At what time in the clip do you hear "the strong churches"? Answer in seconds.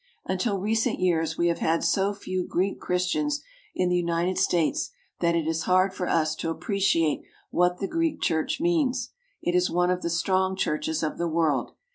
10.01-11.03